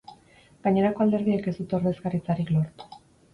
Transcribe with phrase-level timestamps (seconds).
[0.67, 2.91] Gainerako alderdiek ez dute ordezkaritzarik lortu.